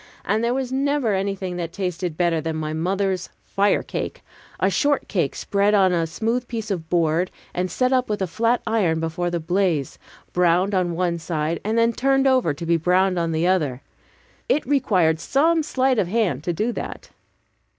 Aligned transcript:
And 0.25 0.43
there 0.43 0.55
was 0.55 0.71
never 0.71 1.11
was 1.11 1.19
anything 1.19 1.57
that 1.57 1.71
tasted 1.71 2.17
better 2.17 2.41
than 2.41 2.55
my 2.55 2.73
mother's 2.73 3.29
"firecake," 3.45 4.23
a 4.59 4.67
short 4.71 5.07
cake 5.07 5.35
spread 5.35 5.75
on 5.75 5.93
a 5.93 6.07
smooth 6.07 6.47
piece 6.47 6.71
of 6.71 6.89
board, 6.89 7.29
and 7.53 7.69
set 7.69 7.93
up 7.93 8.09
with 8.09 8.19
a 8.19 8.25
flat 8.25 8.63
iron 8.65 8.99
before 8.99 9.29
the 9.29 9.39
blaze, 9.39 9.99
browned 10.33 10.73
on 10.73 10.95
one 10.95 11.19
side, 11.19 11.59
and 11.63 11.77
then 11.77 11.93
turned 11.93 12.25
over 12.25 12.51
to 12.51 12.65
be 12.65 12.77
browned 12.77 13.19
on 13.19 13.31
the 13.31 13.45
other. 13.45 13.81
(It 14.49 14.65
required 14.65 15.19
some 15.19 15.61
sleight 15.61 15.99
of 15.99 16.07
hand 16.07 16.43
to 16.45 16.51
do 16.53 16.71
that.) 16.71 17.11